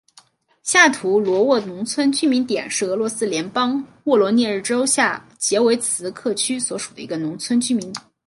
[0.63, 8.03] 下图罗沃农村居民点是俄罗斯联邦沃罗涅日州下杰维茨克区所属的一个农村居民点。